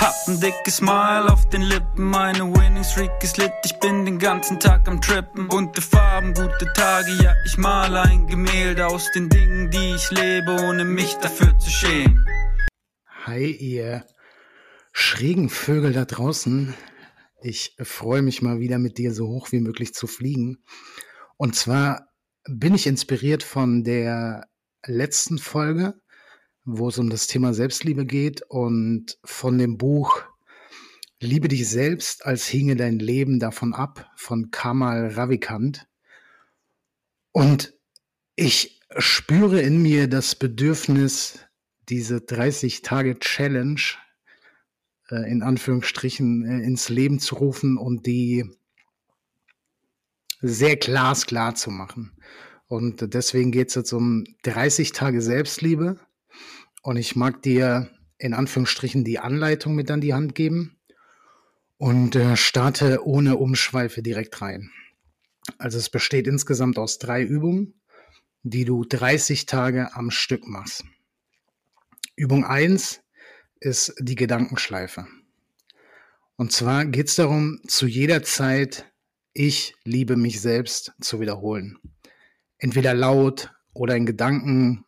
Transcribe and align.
Hab 0.00 0.14
ein 0.28 0.40
dickes 0.40 0.78
Smile 0.78 1.30
auf 1.30 1.46
den 1.50 1.60
Lippen, 1.60 2.06
meine 2.06 2.38
Winning 2.38 2.84
Streak 2.84 3.10
ist 3.22 3.36
lit, 3.36 3.52
ich 3.66 3.78
bin 3.80 4.06
den 4.06 4.18
ganzen 4.18 4.58
Tag 4.58 4.88
am 4.88 4.98
Trippen. 4.98 5.46
Bunte 5.46 5.82
Farben, 5.82 6.32
gute 6.32 6.72
Tage, 6.72 7.12
ja, 7.22 7.34
ich 7.44 7.58
male 7.58 8.00
ein 8.00 8.26
Gemälde 8.26 8.86
aus 8.86 9.10
den 9.14 9.28
Dingen, 9.28 9.70
die 9.70 9.94
ich 9.94 10.10
lebe, 10.10 10.52
ohne 10.52 10.86
mich 10.86 11.12
dafür 11.16 11.58
zu 11.58 11.68
schämen. 11.68 12.24
Hi, 13.26 13.50
ihr 13.50 14.06
schrägen 14.92 15.50
Vögel 15.50 15.92
da 15.92 16.06
draußen. 16.06 16.72
Ich 17.42 17.76
freue 17.82 18.22
mich 18.22 18.40
mal 18.40 18.58
wieder 18.58 18.78
mit 18.78 18.96
dir 18.96 19.12
so 19.12 19.28
hoch 19.28 19.52
wie 19.52 19.60
möglich 19.60 19.92
zu 19.92 20.06
fliegen. 20.06 20.64
Und 21.36 21.56
zwar 21.56 22.08
bin 22.48 22.74
ich 22.74 22.86
inspiriert 22.86 23.42
von 23.42 23.84
der 23.84 24.46
letzten 24.82 25.36
Folge, 25.36 26.00
wo 26.64 26.88
es 26.88 26.98
um 26.98 27.10
das 27.10 27.26
Thema 27.26 27.54
Selbstliebe 27.54 28.06
geht 28.06 28.42
und 28.48 29.18
von 29.24 29.58
dem 29.58 29.78
Buch 29.78 30.22
Liebe 31.22 31.48
dich 31.48 31.68
selbst, 31.68 32.24
als 32.24 32.46
hinge 32.46 32.76
dein 32.76 32.98
Leben 32.98 33.40
davon 33.40 33.74
ab 33.74 34.10
von 34.16 34.50
Kamal 34.50 35.08
Ravikant. 35.08 35.86
Und 37.30 37.74
ich 38.36 38.80
spüre 38.96 39.60
in 39.60 39.82
mir 39.82 40.08
das 40.08 40.34
Bedürfnis, 40.34 41.40
diese 41.90 42.22
30 42.22 42.80
Tage 42.80 43.18
Challenge 43.18 43.82
äh, 45.10 45.30
in 45.30 45.42
Anführungsstrichen 45.42 46.46
äh, 46.46 46.64
ins 46.64 46.88
Leben 46.88 47.20
zu 47.20 47.34
rufen 47.34 47.76
und 47.76 48.06
die 48.06 48.46
sehr 50.40 50.76
glasklar 50.76 51.54
zu 51.54 51.70
machen. 51.70 52.16
Und 52.66 53.12
deswegen 53.12 53.52
geht 53.52 53.68
es 53.68 53.74
jetzt 53.74 53.92
um 53.92 54.24
30 54.44 54.92
Tage 54.92 55.20
Selbstliebe. 55.20 56.00
Und 56.82 56.96
ich 56.96 57.16
mag 57.16 57.42
dir 57.42 57.90
in 58.18 58.34
Anführungsstrichen 58.34 59.04
die 59.04 59.18
Anleitung 59.18 59.74
mit 59.74 59.90
an 59.90 60.00
die 60.00 60.14
Hand 60.14 60.34
geben 60.34 60.78
und 61.78 62.16
äh, 62.16 62.36
starte 62.36 63.06
ohne 63.06 63.36
Umschweife 63.36 64.02
direkt 64.02 64.40
rein. 64.42 64.70
Also 65.58 65.78
es 65.78 65.88
besteht 65.88 66.26
insgesamt 66.26 66.78
aus 66.78 66.98
drei 66.98 67.22
Übungen, 67.22 67.80
die 68.42 68.64
du 68.64 68.84
30 68.84 69.46
Tage 69.46 69.94
am 69.94 70.10
Stück 70.10 70.46
machst. 70.46 70.84
Übung 72.16 72.44
1 72.44 73.00
ist 73.60 73.94
die 73.98 74.14
Gedankenschleife. 74.14 75.06
Und 76.36 76.52
zwar 76.52 76.86
geht 76.86 77.08
es 77.08 77.16
darum, 77.16 77.60
zu 77.66 77.86
jeder 77.86 78.22
Zeit 78.22 78.86
ich 79.32 79.74
liebe 79.84 80.16
mich 80.16 80.40
selbst 80.40 80.92
zu 81.00 81.20
wiederholen. 81.20 81.78
Entweder 82.58 82.94
laut 82.94 83.52
oder 83.72 83.96
in 83.96 84.06
Gedanken, 84.06 84.84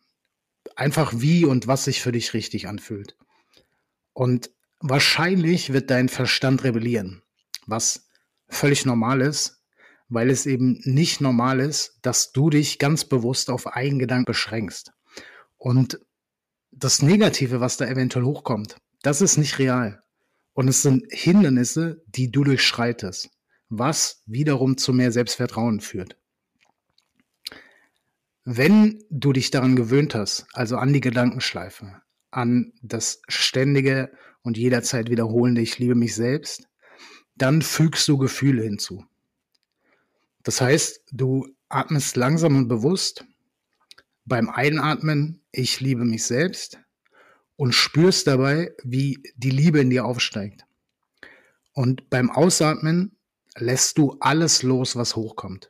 einfach 0.75 1.13
wie 1.15 1.45
und 1.45 1.67
was 1.67 1.85
sich 1.85 2.01
für 2.01 2.11
dich 2.11 2.33
richtig 2.33 2.67
anfühlt. 2.67 3.15
Und 4.13 4.51
wahrscheinlich 4.79 5.73
wird 5.73 5.89
dein 5.89 6.09
Verstand 6.09 6.63
rebellieren, 6.63 7.21
was 7.65 8.07
völlig 8.47 8.85
normal 8.85 9.21
ist, 9.21 9.63
weil 10.09 10.29
es 10.29 10.45
eben 10.45 10.79
nicht 10.83 11.21
normal 11.21 11.59
ist, 11.59 11.99
dass 12.01 12.31
du 12.31 12.49
dich 12.49 12.77
ganz 12.77 13.05
bewusst 13.05 13.49
auf 13.49 13.67
einen 13.67 13.99
Gedanken 13.99 14.25
beschränkst. 14.25 14.91
Und 15.57 15.99
das 16.71 17.01
Negative, 17.01 17.59
was 17.59 17.77
da 17.77 17.85
eventuell 17.85 18.25
hochkommt, 18.25 18.77
das 19.01 19.21
ist 19.21 19.37
nicht 19.37 19.59
real. 19.59 20.03
Und 20.53 20.67
es 20.67 20.81
sind 20.81 21.05
Hindernisse, 21.09 22.03
die 22.05 22.31
du 22.31 22.43
durchschreitest, 22.43 23.29
was 23.69 24.21
wiederum 24.25 24.77
zu 24.77 24.93
mehr 24.93 25.11
Selbstvertrauen 25.11 25.79
führt. 25.79 26.17
Wenn 28.45 29.03
du 29.09 29.31
dich 29.31 29.51
daran 29.51 29.75
gewöhnt 29.75 30.15
hast, 30.15 30.45
also 30.53 30.77
an 30.77 30.91
die 30.91 31.01
Gedankenschleife, 31.01 32.01
an 32.29 32.73
das 32.81 33.21
ständige 33.27 34.11
und 34.41 34.57
jederzeit 34.57 35.09
wiederholende 35.09 35.61
Ich 35.61 35.79
liebe 35.79 35.95
mich 35.95 36.15
selbst, 36.15 36.67
dann 37.35 37.61
fügst 37.61 38.07
du 38.07 38.17
Gefühle 38.17 38.63
hinzu. 38.63 39.05
Das 40.43 40.59
heißt, 40.59 41.03
du 41.11 41.47
atmest 41.69 42.17
langsam 42.17 42.57
und 42.57 42.67
bewusst 42.67 43.25
beim 44.25 44.49
Einatmen 44.49 45.41
Ich 45.51 45.79
liebe 45.79 46.03
mich 46.03 46.25
selbst 46.25 46.79
und 47.55 47.73
spürst 47.73 48.27
dabei, 48.27 48.73
wie 48.83 49.23
die 49.35 49.51
Liebe 49.51 49.79
in 49.79 49.89
dir 49.89 50.05
aufsteigt. 50.05 50.65
Und 51.73 52.09
beim 52.09 52.29
Ausatmen 52.29 53.15
lässt 53.55 53.97
du 53.97 54.17
alles 54.19 54.63
los, 54.63 54.95
was 54.95 55.15
hochkommt. 55.15 55.69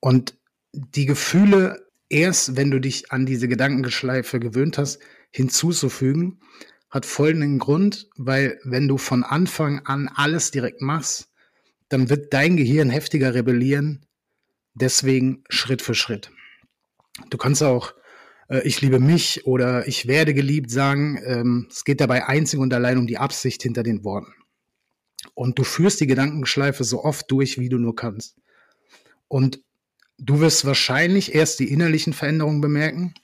Und 0.00 0.36
die 0.72 1.06
Gefühle 1.06 1.86
erst, 2.08 2.56
wenn 2.56 2.70
du 2.70 2.80
dich 2.80 3.12
an 3.12 3.26
diese 3.26 3.48
Gedankengeschleife 3.48 4.40
gewöhnt 4.40 4.78
hast, 4.78 5.00
hinzuzufügen, 5.30 6.40
hat 6.90 7.06
folgenden 7.06 7.58
Grund, 7.58 8.08
weil 8.16 8.58
wenn 8.64 8.88
du 8.88 8.98
von 8.98 9.24
Anfang 9.24 9.80
an 9.86 10.10
alles 10.14 10.50
direkt 10.50 10.82
machst, 10.82 11.30
dann 11.88 12.10
wird 12.10 12.32
dein 12.32 12.56
Gehirn 12.56 12.90
heftiger 12.90 13.34
rebellieren, 13.34 14.06
deswegen 14.74 15.44
Schritt 15.48 15.82
für 15.82 15.94
Schritt. 15.94 16.30
Du 17.30 17.38
kannst 17.38 17.62
auch 17.62 17.94
äh, 18.52 18.62
ich 18.66 18.80
liebe 18.80 19.00
mich 19.00 19.46
oder 19.46 19.88
ich 19.88 20.06
werde 20.06 20.34
geliebt 20.34 20.70
sagen. 20.70 21.20
Ähm, 21.24 21.66
es 21.70 21.84
geht 21.84 22.00
dabei 22.00 22.26
einzig 22.26 22.60
und 22.60 22.72
allein 22.74 22.98
um 22.98 23.06
die 23.06 23.18
Absicht 23.18 23.62
hinter 23.62 23.82
den 23.82 24.04
Worten. 24.04 24.32
Und 25.34 25.58
du 25.58 25.64
führst 25.64 26.00
die 26.00 26.06
Gedankenschleife 26.06 26.84
so 26.84 27.02
oft 27.02 27.30
durch, 27.30 27.58
wie 27.58 27.68
du 27.68 27.78
nur 27.78 27.96
kannst. 27.96 28.36
Und 29.28 29.62
du 30.24 30.40
wirst 30.40 30.64
wahrscheinlich 30.64 31.34
erst 31.34 31.58
die 31.58 31.70
innerlichen 31.70 32.12
Veränderungen 32.12 32.60
bemerken 32.60 33.14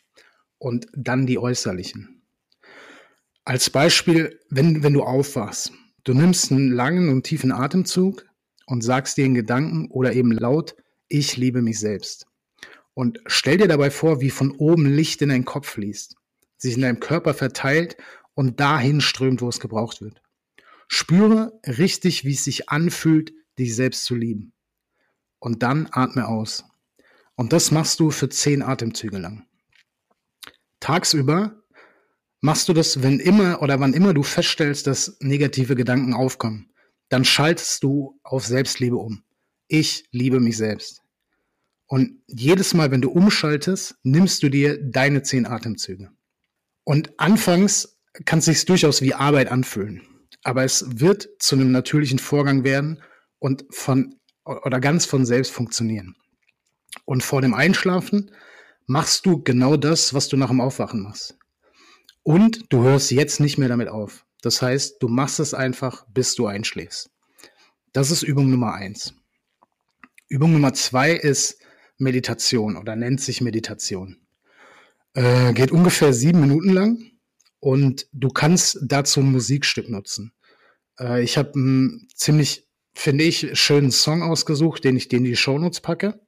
und 0.58 0.88
dann 0.94 1.26
die 1.26 1.38
äußerlichen. 1.38 2.22
Als 3.44 3.70
Beispiel, 3.70 4.38
wenn, 4.50 4.82
wenn 4.82 4.92
du 4.92 5.02
aufwachst, 5.02 5.72
du 6.04 6.12
nimmst 6.12 6.50
einen 6.50 6.72
langen 6.72 7.08
und 7.08 7.22
tiefen 7.22 7.52
Atemzug 7.52 8.26
und 8.66 8.82
sagst 8.82 9.16
dir 9.16 9.24
in 9.24 9.34
Gedanken 9.34 9.90
oder 9.90 10.12
eben 10.12 10.32
laut, 10.32 10.74
ich 11.08 11.36
liebe 11.36 11.62
mich 11.62 11.78
selbst. 11.78 12.26
Und 12.94 13.20
stell 13.26 13.58
dir 13.58 13.68
dabei 13.68 13.90
vor, 13.90 14.20
wie 14.20 14.30
von 14.30 14.50
oben 14.50 14.84
Licht 14.84 15.22
in 15.22 15.28
deinen 15.28 15.44
Kopf 15.44 15.68
fließt, 15.68 16.16
sich 16.58 16.74
in 16.74 16.82
deinem 16.82 17.00
Körper 17.00 17.32
verteilt 17.32 17.96
und 18.34 18.58
dahin 18.60 19.00
strömt, 19.00 19.40
wo 19.40 19.48
es 19.48 19.60
gebraucht 19.60 20.02
wird. 20.02 20.20
Spüre 20.88 21.58
richtig, 21.64 22.24
wie 22.24 22.34
es 22.34 22.44
sich 22.44 22.68
anfühlt, 22.68 23.32
dich 23.58 23.76
selbst 23.76 24.04
zu 24.04 24.16
lieben. 24.16 24.52
Und 25.38 25.62
dann 25.62 25.88
atme 25.92 26.26
aus. 26.26 26.64
Und 27.38 27.52
das 27.52 27.70
machst 27.70 28.00
du 28.00 28.10
für 28.10 28.28
zehn 28.28 28.62
Atemzüge 28.62 29.16
lang. 29.16 29.46
Tagsüber 30.80 31.62
machst 32.40 32.68
du 32.68 32.72
das, 32.72 33.00
wenn 33.04 33.20
immer 33.20 33.62
oder 33.62 33.78
wann 33.78 33.94
immer 33.94 34.12
du 34.12 34.24
feststellst, 34.24 34.88
dass 34.88 35.18
negative 35.20 35.76
Gedanken 35.76 36.14
aufkommen. 36.14 36.72
Dann 37.08 37.24
schaltest 37.24 37.84
du 37.84 38.18
auf 38.24 38.44
Selbstliebe 38.44 38.96
um. 38.96 39.22
Ich 39.68 40.08
liebe 40.10 40.40
mich 40.40 40.56
selbst. 40.56 41.02
Und 41.86 42.20
jedes 42.26 42.74
Mal, 42.74 42.90
wenn 42.90 43.02
du 43.02 43.10
umschaltest, 43.10 43.94
nimmst 44.02 44.42
du 44.42 44.48
dir 44.48 44.76
deine 44.82 45.22
zehn 45.22 45.46
Atemzüge. 45.46 46.10
Und 46.82 47.20
anfangs 47.20 48.00
kann 48.24 48.40
es 48.40 48.46
sich 48.46 48.64
durchaus 48.64 49.00
wie 49.00 49.14
Arbeit 49.14 49.48
anfühlen. 49.48 50.02
Aber 50.42 50.64
es 50.64 50.84
wird 50.98 51.28
zu 51.38 51.54
einem 51.54 51.70
natürlichen 51.70 52.18
Vorgang 52.18 52.64
werden 52.64 53.00
und 53.38 53.64
von 53.70 54.16
oder 54.44 54.80
ganz 54.80 55.04
von 55.04 55.24
selbst 55.24 55.52
funktionieren. 55.52 56.16
Und 57.04 57.22
vor 57.22 57.42
dem 57.42 57.54
Einschlafen 57.54 58.30
machst 58.86 59.26
du 59.26 59.42
genau 59.42 59.76
das, 59.76 60.14
was 60.14 60.28
du 60.28 60.36
nach 60.36 60.48
dem 60.48 60.60
Aufwachen 60.60 61.02
machst. 61.02 61.38
Und 62.22 62.72
du 62.72 62.82
hörst 62.82 63.10
jetzt 63.10 63.40
nicht 63.40 63.58
mehr 63.58 63.68
damit 63.68 63.88
auf. 63.88 64.26
Das 64.42 64.62
heißt, 64.62 65.02
du 65.02 65.08
machst 65.08 65.40
es 65.40 65.54
einfach, 65.54 66.06
bis 66.08 66.34
du 66.34 66.46
einschläfst. 66.46 67.10
Das 67.92 68.10
ist 68.10 68.22
Übung 68.22 68.50
Nummer 68.50 68.74
eins. 68.74 69.14
Übung 70.28 70.52
Nummer 70.52 70.74
zwei 70.74 71.12
ist 71.12 71.60
Meditation 71.96 72.76
oder 72.76 72.96
nennt 72.96 73.20
sich 73.20 73.40
Meditation. 73.40 74.18
Äh, 75.14 75.52
geht 75.52 75.72
ungefähr 75.72 76.12
sieben 76.12 76.40
Minuten 76.40 76.70
lang 76.70 76.98
und 77.60 78.06
du 78.12 78.28
kannst 78.28 78.78
dazu 78.82 79.20
ein 79.20 79.32
Musikstück 79.32 79.88
nutzen. 79.88 80.32
Äh, 81.00 81.22
ich 81.22 81.38
habe 81.38 81.54
einen 81.54 82.08
ziemlich, 82.14 82.68
finde 82.94 83.24
ich, 83.24 83.58
schönen 83.58 83.90
Song 83.90 84.22
ausgesucht, 84.22 84.84
den 84.84 84.96
ich 84.96 85.08
dir 85.08 85.16
in 85.16 85.24
die 85.24 85.36
Shownotes 85.36 85.80
packe. 85.80 86.20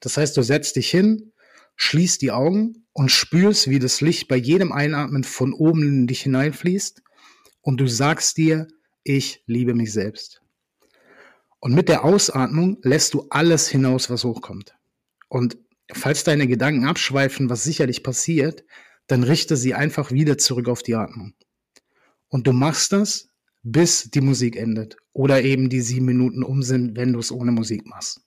Das 0.00 0.16
heißt, 0.16 0.36
du 0.36 0.42
setzt 0.42 0.76
dich 0.76 0.90
hin, 0.90 1.32
schließt 1.76 2.22
die 2.22 2.32
Augen 2.32 2.86
und 2.92 3.10
spürst, 3.10 3.68
wie 3.68 3.78
das 3.78 4.00
Licht 4.00 4.28
bei 4.28 4.36
jedem 4.36 4.72
Einatmen 4.72 5.24
von 5.24 5.52
oben 5.52 5.82
in 5.82 6.06
dich 6.06 6.22
hineinfließt 6.22 7.02
und 7.60 7.80
du 7.80 7.86
sagst 7.86 8.36
dir, 8.36 8.68
ich 9.04 9.42
liebe 9.46 9.74
mich 9.74 9.92
selbst. 9.92 10.42
Und 11.60 11.74
mit 11.74 11.88
der 11.88 12.04
Ausatmung 12.04 12.78
lässt 12.82 13.14
du 13.14 13.26
alles 13.30 13.68
hinaus, 13.68 14.08
was 14.10 14.24
hochkommt. 14.24 14.74
Und 15.28 15.58
falls 15.92 16.24
deine 16.24 16.46
Gedanken 16.46 16.86
abschweifen, 16.86 17.50
was 17.50 17.64
sicherlich 17.64 18.02
passiert, 18.02 18.64
dann 19.06 19.22
richte 19.22 19.56
sie 19.56 19.74
einfach 19.74 20.10
wieder 20.10 20.38
zurück 20.38 20.68
auf 20.68 20.82
die 20.82 20.94
Atmung. 20.94 21.34
Und 22.28 22.46
du 22.46 22.52
machst 22.52 22.92
das, 22.92 23.28
bis 23.62 24.10
die 24.10 24.20
Musik 24.20 24.56
endet 24.56 24.96
oder 25.12 25.42
eben 25.42 25.68
die 25.68 25.80
sieben 25.80 26.06
Minuten 26.06 26.42
um 26.42 26.62
sind, 26.62 26.96
wenn 26.96 27.12
du 27.12 27.18
es 27.18 27.32
ohne 27.32 27.52
Musik 27.52 27.86
machst. 27.86 28.20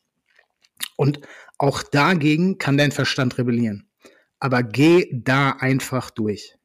Und 1.00 1.22
auch 1.57 1.81
dagegen 1.81 2.57
kann 2.57 2.78
dein 2.78 2.92
Verstand 2.92 3.38
rebellieren. 3.38 3.88
Aber 4.42 4.63
geh 4.63 5.07
da 5.13 5.51
einfach 5.51 6.10
durch. 6.10 6.57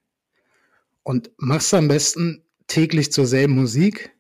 Und 1.05 1.31
mach's 1.37 1.73
am 1.73 1.87
besten 1.87 2.43
täglich 2.67 3.13
zur 3.13 3.29
selben 3.29 3.55
Musik. 3.55 4.11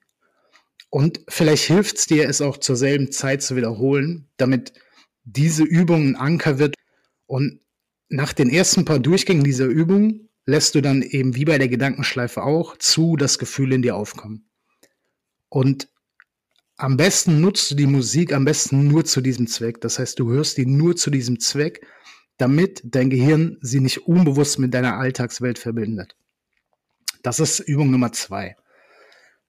Und 0.88 1.20
vielleicht 1.28 1.64
hilft 1.64 1.96
es 1.96 2.06
dir, 2.06 2.28
es 2.28 2.40
auch 2.40 2.58
zur 2.58 2.76
selben 2.76 3.11
Zeit 3.11 3.43
zu 3.43 3.56
wiederholen, 3.56 4.28
damit 4.37 4.75
diese 5.25 5.64
Übung 5.64 6.11
ein 6.11 6.17
Anker 6.17 6.60
wird. 6.60 6.76
Und 7.26 7.58
nach 8.08 8.32
den 8.32 8.50
ersten 8.50 8.84
paar 8.84 9.00
Durchgängen 9.00 9.43
dieser 9.43 9.67
Übung 9.67 10.28
lässt 10.46 10.76
du 10.76 10.81
dann 10.81 11.02
eben 11.02 11.34
wie 11.34 11.44
bei 11.44 11.58
der 11.58 11.69
Gedankenschleife 11.69 12.44
auch 12.44 12.78
zu, 12.78 13.17
dass 13.17 13.40
Gefühle 13.40 13.75
in 13.75 13.82
dir 13.82 13.96
aufkommen. 13.96 14.49
Und 15.49 15.88
am 16.76 16.97
besten 16.97 17.41
nutzt 17.41 17.71
du 17.71 17.75
die 17.75 17.87
Musik 17.87 18.32
am 18.32 18.44
besten 18.44 18.88
nur 18.88 19.05
zu 19.05 19.21
diesem 19.21 19.47
Zweck. 19.47 19.81
Das 19.81 19.99
heißt, 19.99 20.19
du 20.19 20.31
hörst 20.31 20.56
die 20.56 20.67
nur 20.67 20.97
zu 20.97 21.11
diesem 21.11 21.38
Zweck, 21.38 21.87
damit 22.37 22.82
dein 22.85 23.11
Gehirn 23.11 23.59
sie 23.61 23.81
nicht 23.81 24.06
unbewusst 24.06 24.59
mit 24.59 24.75
deiner 24.75 24.97
Alltagswelt 24.99 25.59
verbindet. 25.59 26.17
Das 27.23 27.41
ist 27.41 27.61
Übung 27.61 27.91
Nummer 27.91 28.12
zwei. 28.12 28.56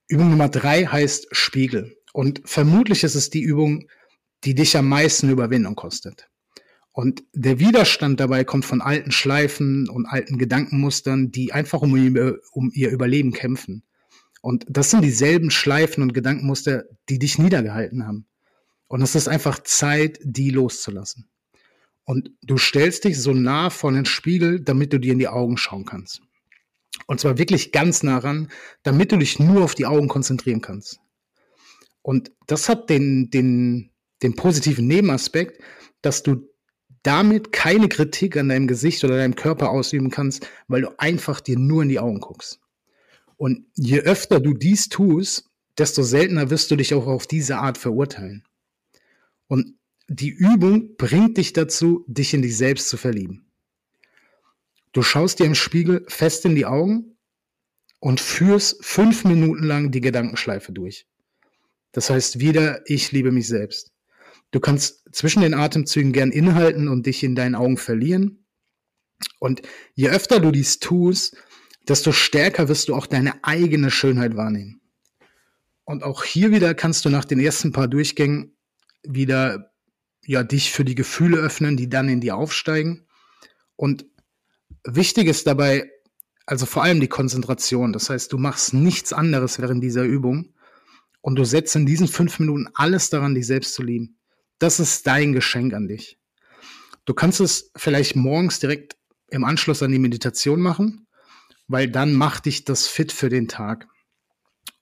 Übung 0.07 0.30
Nummer 0.30 0.50
drei 0.50 0.86
heißt 0.86 1.27
Spiegel. 1.31 1.98
Und 2.13 2.42
vermutlich 2.45 3.04
ist 3.04 3.16
es 3.16 3.30
die 3.30 3.42
Übung, 3.42 3.89
die 4.44 4.54
dich 4.54 4.78
am 4.78 4.88
meisten 4.88 5.30
Überwindung 5.30 5.75
kostet. 5.75 6.30
Und 6.92 7.24
der 7.33 7.60
Widerstand 7.60 8.19
dabei 8.19 8.45
kommt 8.45 8.63
von 8.63 8.81
alten 8.81 9.12
Schleifen 9.12 9.89
und 9.89 10.06
alten 10.06 10.38
Gedankenmustern, 10.38 11.31
die 11.31 11.51
einfach 11.51 11.81
um 11.81 11.98
ihr, 11.98 12.39
um 12.51 12.71
ihr 12.74 12.92
Überleben 12.92 13.33
kämpfen. 13.33 13.83
Und 14.45 14.63
das 14.69 14.92
sind 14.92 15.01
dieselben 15.01 15.50
Schleifen 15.50 16.03
und 16.03 16.13
Gedankenmuster, 16.13 16.83
die 17.09 17.18
dich 17.18 17.39
niedergehalten 17.39 18.06
haben. 18.06 18.27
Und 18.88 19.01
es 19.01 19.15
ist 19.15 19.27
einfach 19.27 19.57
Zeit, 19.63 20.19
die 20.21 20.51
loszulassen. 20.51 21.27
Und 22.03 22.30
du 22.44 22.59
stellst 22.59 23.06
dich 23.06 23.19
so 23.19 23.33
nah 23.33 23.71
vor 23.71 23.92
den 23.92 24.06
Spiegel, 24.06 24.59
damit 24.59 24.94
du 24.94 25.00
dir 25.00 25.13
in 25.13 25.18
die 25.18 25.30
Augen 25.30 25.57
schauen 25.57 25.86
kannst. 25.86 26.21
Und 27.07 27.19
zwar 27.19 27.39
wirklich 27.39 27.71
ganz 27.71 28.03
nah 28.03 28.19
ran, 28.19 28.51
damit 28.83 29.12
du 29.12 29.18
dich 29.18 29.39
nur 29.39 29.63
auf 29.63 29.74
die 29.74 29.88
Augen 29.88 30.09
konzentrieren 30.09 30.62
kannst. 30.62 31.00
Und 32.03 32.31
das 32.45 32.69
hat 32.69 32.92
den, 32.92 33.31
den, 33.31 33.89
den 34.21 34.36
positiven 34.36 34.86
Nebenaspekt, 34.86 35.59
dass 36.03 36.21
du 36.21 36.47
damit 37.01 37.51
keine 37.51 37.89
Kritik 37.89 38.38
an 38.38 38.50
deinem 38.50 38.68
Gesicht 38.68 39.03
oder 39.03 39.18
deinem 39.18 39.36
Körper 39.36 39.71
ausüben 39.71 40.12
kannst, 40.12 40.47
weil 40.68 40.83
du 40.83 41.00
einfach 41.00 41.42
dir 41.42 41.57
nur 41.57 41.81
in 41.81 41.89
die 41.89 42.00
Augen 42.00 42.19
guckst. 42.19 42.59
Und 43.37 43.65
je 43.75 43.99
öfter 43.99 44.39
du 44.39 44.53
dies 44.53 44.89
tust, 44.89 45.49
desto 45.77 46.03
seltener 46.03 46.49
wirst 46.49 46.71
du 46.71 46.75
dich 46.75 46.93
auch 46.93 47.07
auf 47.07 47.27
diese 47.27 47.57
Art 47.57 47.77
verurteilen. 47.77 48.45
Und 49.47 49.77
die 50.07 50.29
Übung 50.29 50.95
bringt 50.97 51.37
dich 51.37 51.53
dazu, 51.53 52.05
dich 52.07 52.33
in 52.33 52.41
dich 52.41 52.57
selbst 52.57 52.89
zu 52.89 52.97
verlieben. 52.97 53.51
Du 54.93 55.01
schaust 55.01 55.39
dir 55.39 55.45
im 55.45 55.55
Spiegel 55.55 56.05
fest 56.07 56.45
in 56.45 56.55
die 56.55 56.65
Augen 56.65 57.17
und 57.99 58.21
führst 58.21 58.83
fünf 58.85 59.25
Minuten 59.25 59.63
lang 59.63 59.91
die 59.91 60.01
Gedankenschleife 60.01 60.71
durch. 60.71 61.07
Das 61.91 62.09
heißt 62.09 62.39
wieder, 62.39 62.81
ich 62.89 63.11
liebe 63.11 63.31
mich 63.31 63.47
selbst. 63.47 63.91
Du 64.51 64.59
kannst 64.59 65.03
zwischen 65.11 65.41
den 65.41 65.53
Atemzügen 65.53 66.13
gern 66.13 66.31
inhalten 66.31 66.87
und 66.87 67.05
dich 67.05 67.23
in 67.23 67.35
deinen 67.35 67.55
Augen 67.55 67.77
verlieren. 67.77 68.45
Und 69.39 69.61
je 69.95 70.09
öfter 70.09 70.39
du 70.39 70.51
dies 70.51 70.79
tust, 70.79 71.35
desto 71.89 72.11
stärker 72.11 72.67
wirst 72.67 72.89
du 72.89 72.95
auch 72.95 73.07
deine 73.07 73.43
eigene 73.43 73.91
Schönheit 73.91 74.35
wahrnehmen. 74.35 74.81
Und 75.83 76.03
auch 76.03 76.23
hier 76.23 76.51
wieder 76.51 76.73
kannst 76.73 77.05
du 77.05 77.09
nach 77.09 77.25
den 77.25 77.39
ersten 77.39 77.71
paar 77.71 77.87
Durchgängen 77.87 78.55
wieder 79.03 79.71
ja 80.25 80.43
dich 80.43 80.71
für 80.71 80.83
die 80.83 80.95
Gefühle 80.95 81.37
öffnen, 81.37 81.77
die 81.77 81.89
dann 81.89 82.09
in 82.09 82.21
dir 82.21 82.35
aufsteigen. 82.35 83.05
Und 83.75 84.05
wichtig 84.83 85.27
ist 85.27 85.45
dabei 85.45 85.91
also 86.47 86.65
vor 86.65 86.83
allem 86.83 86.99
die 86.99 87.07
Konzentration. 87.07 87.93
Das 87.93 88.09
heißt, 88.09 88.31
du 88.31 88.37
machst 88.37 88.73
nichts 88.73 89.13
anderes 89.13 89.59
während 89.59 89.83
dieser 89.83 90.03
Übung 90.03 90.53
und 91.21 91.35
du 91.35 91.43
setzt 91.43 91.75
in 91.75 91.85
diesen 91.85 92.07
fünf 92.07 92.39
Minuten 92.39 92.69
alles 92.75 93.09
daran, 93.09 93.35
dich 93.35 93.47
selbst 93.47 93.73
zu 93.73 93.83
lieben. 93.83 94.17
Das 94.59 94.79
ist 94.79 95.05
dein 95.07 95.33
Geschenk 95.33 95.73
an 95.73 95.87
dich. 95.87 96.19
Du 97.05 97.13
kannst 97.13 97.39
es 97.39 97.71
vielleicht 97.75 98.15
morgens 98.15 98.59
direkt 98.59 98.95
im 99.29 99.43
Anschluss 99.43 99.83
an 99.83 99.91
die 99.91 99.99
Meditation 99.99 100.61
machen 100.61 101.05
weil 101.67 101.89
dann 101.89 102.13
macht 102.13 102.45
dich 102.45 102.65
das 102.65 102.88
fit 102.88 103.12
für 103.12 103.29
den 103.29 103.47
Tag. 103.47 103.88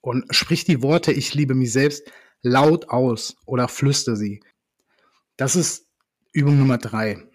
Und 0.00 0.26
sprich 0.34 0.64
die 0.64 0.82
Worte, 0.82 1.12
ich 1.12 1.34
liebe 1.34 1.54
mich 1.54 1.72
selbst, 1.72 2.10
laut 2.42 2.88
aus 2.90 3.36
oder 3.46 3.68
flüster 3.68 4.16
sie. 4.16 4.40
Das 5.36 5.56
ist 5.56 5.86
Übung 6.32 6.58
Nummer 6.58 6.78
drei. 6.78 7.26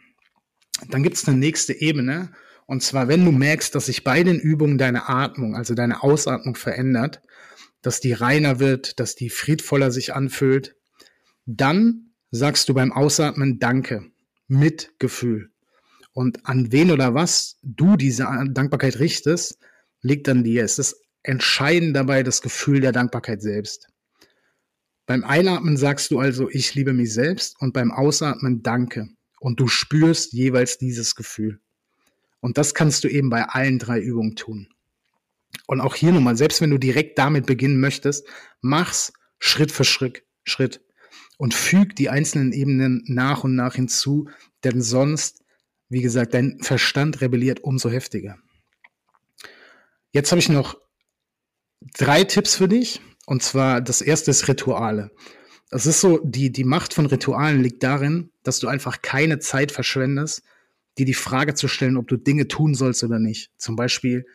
Dann 0.90 1.04
gibt 1.04 1.18
es 1.18 1.28
eine 1.28 1.38
nächste 1.38 1.74
Ebene. 1.74 2.32
Und 2.66 2.84
zwar, 2.84 3.08
wenn 3.08 3.26
du 3.26 3.32
merkst, 3.32 3.74
dass 3.74 3.88
sich 3.88 4.04
bei 4.04 4.24
den 4.24 4.40
Übungen 4.40 4.78
deine 4.78 5.10
Atmung, 5.10 5.56
also 5.56 5.74
deine 5.74 6.04
Ausatmung 6.04 6.56
verändert, 6.56 7.22
dass 7.82 8.00
die 8.00 8.14
reiner 8.14 8.60
wird, 8.60 9.00
dass 9.00 9.16
die 9.16 9.30
friedvoller 9.30 9.92
sich 9.92 10.14
anfühlt, 10.14 10.76
dann 11.46 12.12
sagst 12.32 12.70
du 12.70 12.74
beim 12.74 12.92
Ausatmen 12.92 13.58
Danke 13.60 14.12
mit 14.48 14.94
Gefühl. 15.00 15.52
Und 16.20 16.46
an 16.46 16.74
wen 16.74 16.92
oder 16.92 17.14
was 17.14 17.56
du 17.64 17.96
diese 17.96 18.24
Dankbarkeit 18.50 19.00
richtest, 19.00 19.58
liegt 20.02 20.28
an 20.28 20.44
dir. 20.44 20.66
Es 20.66 20.78
ist 20.78 20.98
entscheidend 21.24 21.96
dabei 21.96 22.24
das 22.24 22.42
Gefühl 22.42 22.82
der 22.82 22.92
Dankbarkeit 22.92 23.42
selbst. 23.42 23.88
Beim 25.06 25.24
Einatmen 25.24 25.78
sagst 25.78 26.12
du 26.12 26.20
also, 26.20 26.50
ich 26.50 26.76
liebe 26.76 26.92
mich 26.92 27.14
selbst 27.14 27.56
und 27.62 27.72
beim 27.72 27.94
Ausatmen 27.94 28.64
Danke. 28.64 29.08
Und 29.40 29.62
du 29.62 29.70
spürst 29.70 30.34
jeweils 30.34 30.78
dieses 30.78 31.16
Gefühl. 31.16 31.62
Und 32.42 32.58
das 32.58 32.74
kannst 32.74 33.06
du 33.06 33.08
eben 33.08 33.30
bei 33.30 33.46
allen 33.46 33.80
drei 33.80 34.02
Übungen 34.02 34.36
tun. 34.36 34.68
Und 35.68 35.80
auch 35.80 35.96
hier 35.96 36.12
nochmal, 36.12 36.36
selbst 36.36 36.60
wenn 36.60 36.72
du 36.72 36.78
direkt 36.78 37.18
damit 37.18 37.46
beginnen 37.46 37.80
möchtest, 37.80 38.28
mach's 38.60 39.14
Schritt 39.38 39.72
für 39.72 39.86
Schritt, 39.86 40.26
Schritt 40.44 40.82
und 41.38 41.54
füg 41.54 41.96
die 41.96 42.10
einzelnen 42.10 42.52
Ebenen 42.52 43.06
nach 43.06 43.46
und 43.46 43.56
nach 43.56 43.76
hinzu, 43.76 44.28
denn 44.66 44.82
sonst 44.82 45.46
wie 45.90 46.02
gesagt, 46.02 46.34
dein 46.34 46.60
Verstand 46.62 47.22
rebelliert 47.22 47.62
umso 47.64 47.90
heftiger. 47.90 48.38
Jetzt 50.12 50.32
habe 50.32 50.40
ich 50.40 50.50
noch 50.50 50.78
drei 51.98 52.24
Tipps 52.24 52.56
für 52.56 52.68
dich. 52.68 53.02
Und 53.26 53.44
zwar 53.44 53.82
das 53.82 54.02
erste 54.02 54.32
ist 54.32 54.48
Rituale. 54.48 55.12
Das 55.70 55.86
ist 55.86 56.02
so, 56.02 56.20
die, 56.24 56.52
die 56.52 56.64
Macht 56.64 56.96
von 56.96 57.06
Ritualen 57.06 57.62
liegt 57.62 57.84
darin, 57.84 58.32
dass 58.44 58.60
du 58.60 58.68
einfach 58.68 59.04
keine 59.04 59.38
Zeit 59.38 59.72
verschwendest, 59.72 60.42
dir 60.98 61.06
die 61.06 61.14
Frage 61.14 61.54
zu 61.54 61.68
stellen, 61.68 61.98
ob 61.98 62.08
du 62.08 62.18
Dinge 62.18 62.48
tun 62.48 62.74
sollst 62.74 63.04
oder 63.04 63.20
nicht. 63.20 63.52
Zum 63.58 63.76
Beispiel, 63.76 64.26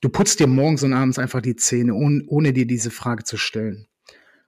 du 0.00 0.08
putzt 0.08 0.40
dir 0.40 0.48
morgens 0.48 0.82
und 0.82 0.92
abends 0.92 1.20
einfach 1.20 1.40
die 1.40 1.54
Zähne, 1.54 1.94
ohne, 1.94 2.24
ohne 2.26 2.52
dir 2.52 2.66
diese 2.66 2.90
Frage 2.90 3.22
zu 3.22 3.36
stellen. 3.36 3.86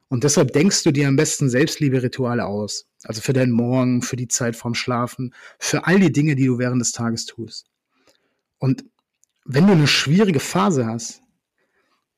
Und 0.08 0.24
deshalb 0.24 0.52
denkst 0.52 0.82
du 0.82 0.90
dir 0.90 1.08
am 1.08 1.16
besten 1.16 1.48
Selbstliebe-Rituale 1.48 2.44
aus. 2.44 2.86
Also 3.04 3.20
für 3.20 3.32
deinen 3.32 3.52
Morgen, 3.52 4.02
für 4.02 4.16
die 4.16 4.28
Zeit 4.28 4.56
vorm 4.56 4.74
Schlafen, 4.74 5.34
für 5.58 5.86
all 5.86 5.98
die 5.98 6.12
Dinge, 6.12 6.36
die 6.36 6.46
du 6.46 6.58
während 6.58 6.80
des 6.80 6.92
Tages 6.92 7.26
tust. 7.26 7.66
Und 8.58 8.84
wenn 9.44 9.66
du 9.66 9.72
eine 9.72 9.86
schwierige 9.86 10.40
Phase 10.40 10.86
hast, 10.86 11.20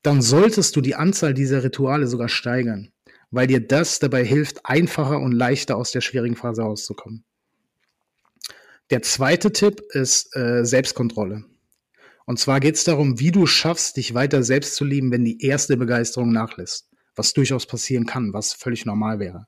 dann 0.03 0.23
solltest 0.23 0.77
du 0.77 0.81
die 0.81 0.95
Anzahl 0.95 1.35
dieser 1.35 1.65
Rituale 1.65 2.07
sogar 2.07 2.29
steigern, 2.29 2.93
weil 3.31 3.49
dir 3.49 3.67
das 3.67 3.99
dabei 3.99 4.25
hilft, 4.25 4.67
einfacher 4.67 5.19
und 5.19 5.33
leichter 5.33 5.77
aus 5.77 5.91
der 5.91 6.01
schwierigen 6.01 6.37
Phase 6.37 6.63
rauszukommen. 6.63 7.25
Der 8.91 9.03
zweite 9.03 9.53
Tipp 9.53 9.81
ist 9.91 10.37
äh, 10.37 10.65
Selbstkontrolle. 10.65 11.45
Und 12.25 12.39
zwar 12.39 12.61
geht 12.61 12.77
es 12.77 12.85
darum, 12.85 13.19
wie 13.19 13.33
du 13.33 13.47
schaffst, 13.47 13.97
dich 13.97 14.15
weiter 14.15 14.45
selbst 14.45 14.77
zu 14.77 14.85
lieben, 14.85 15.11
wenn 15.11 15.25
die 15.25 15.43
erste 15.45 15.77
Begeisterung 15.77 16.31
nachlässt 16.31 16.89
was 17.17 17.33
durchaus 17.33 17.67
passieren 17.67 18.07
kann, 18.07 18.33
was 18.33 18.53
völlig 18.53 18.87
normal 18.87 19.19
wäre. 19.19 19.47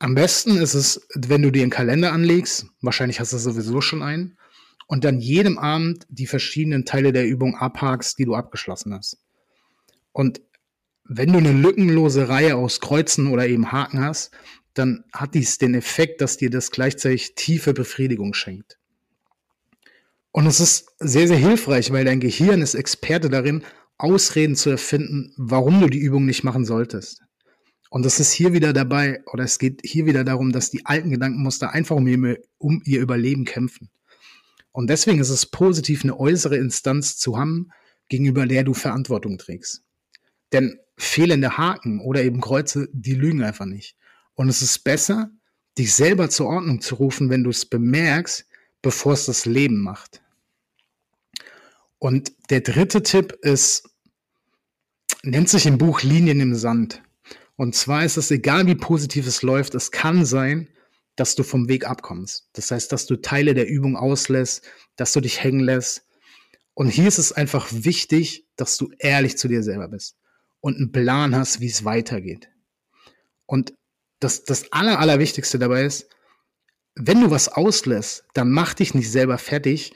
Am 0.00 0.14
besten 0.14 0.56
ist 0.58 0.74
es, 0.74 1.08
wenn 1.14 1.42
du 1.42 1.50
dir 1.50 1.62
einen 1.62 1.70
Kalender 1.70 2.12
anlegst, 2.12 2.66
wahrscheinlich 2.82 3.18
hast 3.18 3.32
du 3.32 3.38
sowieso 3.38 3.80
schon 3.80 4.02
einen, 4.02 4.36
und 4.86 5.04
dann 5.04 5.20
jedem 5.20 5.58
Abend 5.58 6.06
die 6.08 6.26
verschiedenen 6.26 6.84
Teile 6.84 7.12
der 7.12 7.26
Übung 7.26 7.56
abhakst, 7.56 8.18
die 8.18 8.24
du 8.24 8.34
abgeschlossen 8.34 8.94
hast. 8.94 9.18
Und 10.12 10.40
wenn 11.04 11.32
du 11.32 11.38
eine 11.38 11.52
lückenlose 11.52 12.28
Reihe 12.28 12.56
aus 12.56 12.80
Kreuzen 12.80 13.28
oder 13.28 13.46
eben 13.46 13.72
Haken 13.72 14.00
hast, 14.00 14.30
dann 14.74 15.04
hat 15.12 15.34
dies 15.34 15.58
den 15.58 15.74
Effekt, 15.74 16.20
dass 16.20 16.36
dir 16.36 16.50
das 16.50 16.70
gleichzeitig 16.70 17.34
tiefe 17.34 17.74
Befriedigung 17.74 18.32
schenkt. 18.32 18.78
Und 20.30 20.46
es 20.46 20.60
ist 20.60 20.94
sehr, 20.98 21.26
sehr 21.26 21.36
hilfreich, 21.36 21.90
weil 21.92 22.04
dein 22.04 22.20
Gehirn 22.20 22.62
ist 22.62 22.74
Experte 22.74 23.28
darin, 23.28 23.64
Ausreden 23.98 24.56
zu 24.56 24.70
erfinden, 24.70 25.32
warum 25.36 25.80
du 25.80 25.88
die 25.88 25.98
Übung 25.98 26.24
nicht 26.24 26.44
machen 26.44 26.64
solltest. 26.64 27.22
Und 27.90 28.06
es 28.06 28.20
ist 28.20 28.32
hier 28.32 28.52
wieder 28.52 28.72
dabei, 28.72 29.22
oder 29.32 29.44
es 29.44 29.58
geht 29.58 29.80
hier 29.84 30.06
wieder 30.06 30.24
darum, 30.24 30.52
dass 30.52 30.70
die 30.70 30.86
alten 30.86 31.10
Gedankenmuster 31.10 31.72
einfach 31.72 31.96
um 31.96 32.06
ihr, 32.06 32.38
um 32.58 32.82
ihr 32.84 33.00
Überleben 33.00 33.44
kämpfen. 33.44 33.90
Und 34.72 34.88
deswegen 34.88 35.20
ist 35.20 35.30
es 35.30 35.46
positiv, 35.46 36.04
eine 36.04 36.18
äußere 36.18 36.56
Instanz 36.56 37.16
zu 37.16 37.36
haben, 37.38 37.70
gegenüber 38.08 38.46
der 38.46 38.64
du 38.64 38.74
Verantwortung 38.74 39.38
trägst. 39.38 39.82
Denn 40.52 40.78
fehlende 40.96 41.56
Haken 41.56 42.00
oder 42.00 42.22
eben 42.22 42.40
Kreuze, 42.40 42.88
die 42.92 43.14
lügen 43.14 43.42
einfach 43.42 43.66
nicht. 43.66 43.96
Und 44.34 44.48
es 44.48 44.62
ist 44.62 44.84
besser, 44.84 45.30
dich 45.78 45.94
selber 45.94 46.30
zur 46.30 46.46
Ordnung 46.46 46.80
zu 46.80 46.96
rufen, 46.96 47.30
wenn 47.30 47.44
du 47.44 47.50
es 47.50 47.66
bemerkst, 47.66 48.46
bevor 48.82 49.14
es 49.14 49.26
das 49.26 49.46
Leben 49.46 49.80
macht. 49.80 50.22
Und 51.98 52.32
der 52.50 52.60
dritte 52.60 53.02
Tipp 53.02 53.32
ist, 53.42 53.88
nennt 55.22 55.48
sich 55.48 55.66
im 55.66 55.78
Buch 55.78 56.02
Linien 56.02 56.40
im 56.40 56.54
Sand. 56.54 57.02
Und 57.56 57.74
zwar 57.74 58.04
ist 58.04 58.16
es 58.16 58.30
egal, 58.30 58.66
wie 58.66 58.76
positiv 58.76 59.26
es 59.26 59.42
läuft, 59.42 59.74
es 59.74 59.90
kann 59.90 60.24
sein, 60.24 60.68
dass 61.16 61.34
du 61.34 61.42
vom 61.42 61.68
Weg 61.68 61.86
abkommst. 61.86 62.48
Das 62.52 62.70
heißt, 62.70 62.92
dass 62.92 63.06
du 63.06 63.16
Teile 63.16 63.54
der 63.54 63.68
Übung 63.68 63.96
auslässt, 63.96 64.64
dass 64.94 65.12
du 65.12 65.20
dich 65.20 65.42
hängen 65.42 65.60
lässt. 65.60 66.06
Und 66.74 66.88
hier 66.88 67.08
ist 67.08 67.18
es 67.18 67.32
einfach 67.32 67.66
wichtig, 67.72 68.46
dass 68.54 68.76
du 68.76 68.90
ehrlich 68.98 69.36
zu 69.36 69.48
dir 69.48 69.64
selber 69.64 69.88
bist 69.88 70.16
und 70.60 70.76
einen 70.76 70.92
Plan 70.92 71.34
hast, 71.34 71.60
wie 71.60 71.66
es 71.66 71.84
weitergeht. 71.84 72.48
Und 73.46 73.74
das, 74.20 74.44
das 74.44 74.72
Aller, 74.72 75.00
Allerwichtigste 75.00 75.58
dabei 75.58 75.84
ist, 75.84 76.08
wenn 76.94 77.20
du 77.20 77.30
was 77.30 77.48
auslässt, 77.48 78.24
dann 78.34 78.50
mach 78.50 78.74
dich 78.74 78.94
nicht 78.94 79.10
selber 79.10 79.38
fertig, 79.38 79.92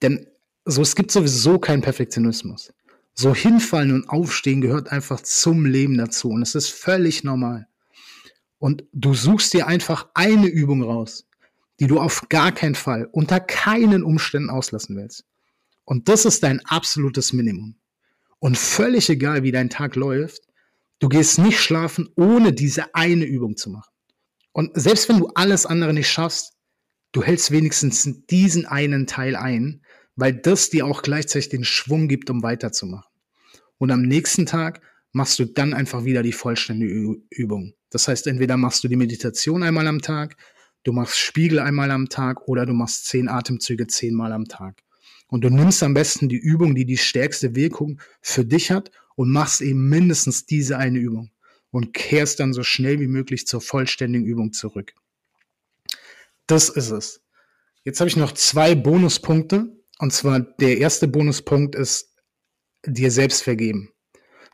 denn 0.00 0.26
so, 0.64 0.82
es 0.82 0.94
gibt 0.94 1.10
sowieso 1.10 1.58
keinen 1.58 1.82
Perfektionismus. 1.82 2.72
So 3.14 3.34
hinfallen 3.34 3.92
und 3.92 4.08
aufstehen 4.08 4.60
gehört 4.60 4.90
einfach 4.90 5.20
zum 5.20 5.66
Leben 5.66 5.98
dazu 5.98 6.30
und 6.30 6.42
es 6.42 6.54
ist 6.54 6.70
völlig 6.70 7.24
normal. 7.24 7.66
Und 8.58 8.84
du 8.92 9.12
suchst 9.12 9.52
dir 9.52 9.66
einfach 9.66 10.08
eine 10.14 10.46
Übung 10.46 10.82
raus, 10.82 11.26
die 11.80 11.88
du 11.88 12.00
auf 12.00 12.28
gar 12.28 12.52
keinen 12.52 12.74
Fall, 12.74 13.08
unter 13.12 13.40
keinen 13.40 14.02
Umständen 14.02 14.50
auslassen 14.50 14.96
willst. 14.96 15.24
Und 15.84 16.08
das 16.08 16.24
ist 16.24 16.42
dein 16.42 16.64
absolutes 16.66 17.32
Minimum. 17.32 17.76
Und 18.38 18.56
völlig 18.56 19.10
egal, 19.10 19.42
wie 19.42 19.52
dein 19.52 19.68
Tag 19.68 19.96
läuft, 19.96 20.42
du 21.00 21.08
gehst 21.08 21.38
nicht 21.38 21.60
schlafen, 21.60 22.08
ohne 22.16 22.52
diese 22.52 22.94
eine 22.94 23.24
Übung 23.24 23.56
zu 23.56 23.68
machen. 23.70 23.90
Und 24.52 24.70
selbst 24.74 25.08
wenn 25.08 25.18
du 25.18 25.28
alles 25.34 25.66
andere 25.66 25.92
nicht 25.92 26.10
schaffst, 26.10 26.54
du 27.12 27.22
hältst 27.22 27.50
wenigstens 27.50 28.08
diesen 28.30 28.64
einen 28.66 29.06
Teil 29.06 29.36
ein, 29.36 29.82
weil 30.16 30.34
das 30.34 30.70
dir 30.70 30.86
auch 30.86 31.02
gleichzeitig 31.02 31.48
den 31.48 31.64
Schwung 31.64 32.08
gibt, 32.08 32.30
um 32.30 32.42
weiterzumachen. 32.42 33.10
Und 33.78 33.90
am 33.90 34.02
nächsten 34.02 34.46
Tag 34.46 34.80
machst 35.12 35.38
du 35.38 35.44
dann 35.44 35.74
einfach 35.74 36.04
wieder 36.04 36.22
die 36.22 36.32
vollständige 36.32 37.16
Übung. 37.30 37.74
Das 37.90 38.08
heißt, 38.08 38.26
entweder 38.26 38.56
machst 38.56 38.82
du 38.84 38.88
die 38.88 38.96
Meditation 38.96 39.62
einmal 39.62 39.86
am 39.86 40.00
Tag, 40.00 40.36
du 40.84 40.92
machst 40.92 41.18
Spiegel 41.18 41.58
einmal 41.58 41.90
am 41.90 42.08
Tag 42.08 42.48
oder 42.48 42.64
du 42.66 42.72
machst 42.72 43.06
zehn 43.06 43.28
Atemzüge 43.28 43.86
zehnmal 43.86 44.32
am 44.32 44.46
Tag. 44.46 44.82
Und 45.28 45.44
du 45.44 45.50
nimmst 45.50 45.82
am 45.82 45.94
besten 45.94 46.28
die 46.28 46.36
Übung, 46.36 46.74
die 46.74 46.84
die 46.84 46.98
stärkste 46.98 47.54
Wirkung 47.54 48.00
für 48.20 48.44
dich 48.44 48.70
hat 48.70 48.90
und 49.14 49.30
machst 49.30 49.60
eben 49.60 49.88
mindestens 49.88 50.46
diese 50.46 50.78
eine 50.78 50.98
Übung 50.98 51.30
und 51.70 51.94
kehrst 51.94 52.40
dann 52.40 52.52
so 52.52 52.62
schnell 52.62 53.00
wie 53.00 53.08
möglich 53.08 53.46
zur 53.46 53.60
vollständigen 53.60 54.26
Übung 54.26 54.52
zurück. 54.52 54.92
Das 56.46 56.68
ist 56.68 56.90
es. 56.90 57.22
Jetzt 57.84 58.00
habe 58.00 58.08
ich 58.08 58.16
noch 58.16 58.32
zwei 58.32 58.74
Bonuspunkte. 58.74 59.74
Und 60.02 60.12
zwar 60.12 60.40
der 60.40 60.78
erste 60.78 61.06
Bonuspunkt 61.06 61.76
ist 61.76 62.16
dir 62.84 63.12
selbst 63.12 63.40
vergeben. 63.40 63.92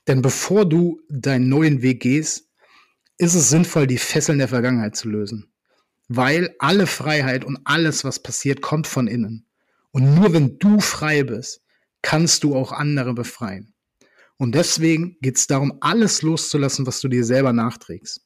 Denn 0.06 0.20
bevor 0.20 0.66
du 0.66 1.00
deinen 1.08 1.48
neuen 1.48 1.80
Weg 1.80 2.02
gehst, 2.02 2.50
ist 3.16 3.34
es 3.34 3.48
sinnvoll, 3.48 3.86
die 3.86 3.96
Fesseln 3.96 4.36
der 4.36 4.48
Vergangenheit 4.48 4.94
zu 4.94 5.08
lösen. 5.08 5.50
Weil 6.06 6.54
alle 6.58 6.86
Freiheit 6.86 7.46
und 7.46 7.60
alles, 7.64 8.04
was 8.04 8.22
passiert, 8.22 8.60
kommt 8.60 8.86
von 8.86 9.06
innen. 9.06 9.46
Und 9.90 10.14
nur 10.14 10.34
wenn 10.34 10.58
du 10.58 10.80
frei 10.80 11.22
bist, 11.22 11.62
kannst 12.02 12.44
du 12.44 12.54
auch 12.54 12.70
andere 12.70 13.14
befreien. 13.14 13.72
Und 14.36 14.54
deswegen 14.54 15.16
geht 15.22 15.38
es 15.38 15.46
darum, 15.46 15.78
alles 15.80 16.20
loszulassen, 16.20 16.86
was 16.86 17.00
du 17.00 17.08
dir 17.08 17.24
selber 17.24 17.54
nachträgst. 17.54 18.20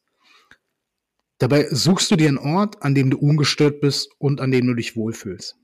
Dabei 1.38 1.69
suchst 1.71 2.11
du 2.11 2.17
dir 2.17 2.26
einen 2.26 2.38
Ort, 2.38 2.83
an 2.83 2.97
dem 2.97 3.11
du 3.11 3.19
ungestört 3.19 3.81
bist 3.81 4.11
und 4.19 4.41
an 4.41 4.50
dem 4.50 4.67
du 4.67 4.75
dich 4.75 4.97
wohlfühlst. 4.97 5.62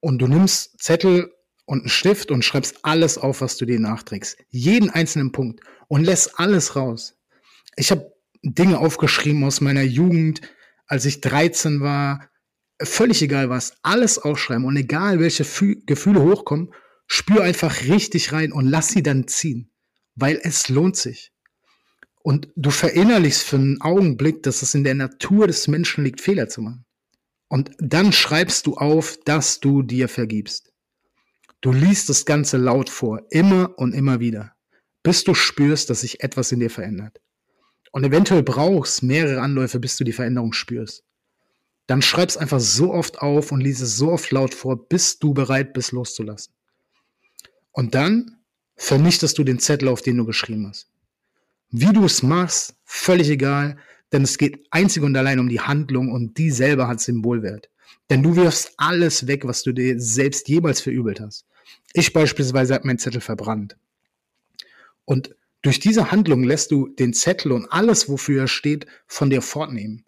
Und 0.00 0.18
du 0.18 0.26
nimmst 0.26 0.80
Zettel 0.80 1.32
und 1.66 1.80
einen 1.80 1.88
Stift 1.88 2.30
und 2.30 2.44
schreibst 2.44 2.84
alles 2.84 3.18
auf, 3.18 3.40
was 3.40 3.56
du 3.56 3.66
dir 3.66 3.80
nachträgst. 3.80 4.38
Jeden 4.48 4.90
einzelnen 4.90 5.32
Punkt 5.32 5.60
und 5.88 6.04
lässt 6.04 6.38
alles 6.38 6.76
raus. 6.76 7.18
Ich 7.76 7.90
habe 7.90 8.12
Dinge 8.42 8.78
aufgeschrieben 8.78 9.44
aus 9.44 9.60
meiner 9.60 9.82
Jugend, 9.82 10.40
als 10.86 11.04
ich 11.04 11.20
13 11.20 11.80
war. 11.80 12.30
Völlig 12.80 13.22
egal 13.22 13.48
was, 13.48 13.74
alles 13.82 14.18
aufschreiben 14.18 14.64
und 14.64 14.76
egal 14.76 15.18
welche 15.18 15.44
Fü 15.44 15.82
Gefühle 15.86 16.22
hochkommen, 16.22 16.72
spür 17.06 17.42
einfach 17.42 17.84
richtig 17.84 18.32
rein 18.32 18.52
und 18.52 18.66
lass 18.66 18.88
sie 18.88 19.02
dann 19.02 19.26
ziehen, 19.26 19.72
weil 20.14 20.38
es 20.42 20.68
lohnt 20.68 20.96
sich. 20.96 21.32
Und 22.22 22.48
du 22.56 22.70
verinnerlichst 22.70 23.44
für 23.44 23.56
einen 23.56 23.80
Augenblick, 23.80 24.42
dass 24.42 24.62
es 24.62 24.74
in 24.74 24.84
der 24.84 24.94
Natur 24.94 25.46
des 25.46 25.68
Menschen 25.68 26.04
liegt, 26.04 26.20
Fehler 26.20 26.48
zu 26.48 26.60
machen. 26.60 26.85
Und 27.48 27.70
dann 27.78 28.12
schreibst 28.12 28.66
du 28.66 28.76
auf, 28.76 29.18
dass 29.24 29.60
du 29.60 29.82
dir 29.82 30.08
vergibst. 30.08 30.72
Du 31.60 31.72
liest 31.72 32.08
das 32.08 32.24
Ganze 32.24 32.56
laut 32.56 32.90
vor, 32.90 33.22
immer 33.30 33.78
und 33.78 33.94
immer 33.94 34.20
wieder, 34.20 34.54
bis 35.02 35.24
du 35.24 35.34
spürst, 35.34 35.90
dass 35.90 36.00
sich 36.00 36.22
etwas 36.22 36.52
in 36.52 36.60
dir 36.60 36.70
verändert. 36.70 37.20
Und 37.92 38.04
eventuell 38.04 38.42
brauchst 38.42 39.02
mehrere 39.02 39.40
Anläufe, 39.40 39.80
bis 39.80 39.96
du 39.96 40.04
die 40.04 40.12
Veränderung 40.12 40.52
spürst. 40.52 41.04
Dann 41.86 42.02
schreib's 42.02 42.36
einfach 42.36 42.60
so 42.60 42.92
oft 42.92 43.20
auf 43.20 43.52
und 43.52 43.60
lies 43.60 43.80
es 43.80 43.96
so 43.96 44.10
oft 44.10 44.30
laut 44.32 44.54
vor, 44.54 44.88
bis 44.88 45.18
du 45.18 45.32
bereit 45.32 45.72
bist, 45.72 45.92
loszulassen. 45.92 46.52
Und 47.72 47.94
dann 47.94 48.38
vernichtest 48.76 49.38
du 49.38 49.44
den 49.44 49.58
Zettel, 49.58 49.88
auf 49.88 50.02
den 50.02 50.16
du 50.16 50.24
geschrieben 50.24 50.66
hast. 50.68 50.90
Wie 51.70 51.92
du 51.92 52.04
es 52.04 52.22
machst, 52.22 52.74
völlig 52.84 53.28
egal, 53.28 53.78
denn 54.12 54.22
es 54.22 54.38
geht 54.38 54.66
einzig 54.70 55.02
und 55.02 55.16
allein 55.16 55.38
um 55.38 55.48
die 55.48 55.60
Handlung 55.60 56.12
und 56.12 56.38
die 56.38 56.50
selber 56.50 56.88
hat 56.88 57.00
Symbolwert. 57.00 57.70
Denn 58.10 58.22
du 58.22 58.36
wirfst 58.36 58.74
alles 58.76 59.26
weg, 59.26 59.44
was 59.46 59.62
du 59.62 59.72
dir 59.72 60.00
selbst 60.00 60.48
jemals 60.48 60.80
verübelt 60.80 61.20
hast. 61.20 61.46
Ich 61.92 62.12
beispielsweise 62.12 62.74
habe 62.74 62.86
meinen 62.86 62.98
Zettel 62.98 63.20
verbrannt. 63.20 63.76
Und 65.04 65.34
durch 65.62 65.80
diese 65.80 66.10
Handlung 66.10 66.44
lässt 66.44 66.70
du 66.70 66.88
den 66.88 67.12
Zettel 67.12 67.52
und 67.52 67.66
alles, 67.72 68.08
wofür 68.08 68.42
er 68.42 68.48
steht, 68.48 68.86
von 69.06 69.30
dir 69.30 69.42
fortnehmen. 69.42 70.04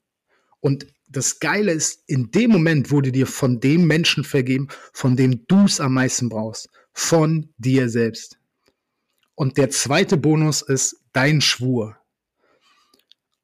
Und 0.61 0.87
das 1.09 1.41
Geile 1.41 1.73
ist, 1.73 2.03
in 2.07 2.31
dem 2.31 2.51
Moment 2.51 2.91
wurde 2.91 3.13
dir 3.13 3.27
von 3.27 3.61
dem 3.61 3.87
Menschen 3.87 4.25
vergeben, 4.25 4.69
von 4.93 5.17
dem 5.17 5.47
du 5.47 5.65
es 5.65 5.81
am 5.81 5.95
meisten 5.95 6.29
brauchst. 6.29 6.69
Von 6.93 7.49
dir 7.57 7.89
selbst. 7.89 8.39
Und 9.35 9.57
der 9.57 9.71
zweite 9.71 10.17
Bonus 10.17 10.63
ist 10.63 11.01
dein 11.13 11.41
Schwur. 11.41 11.97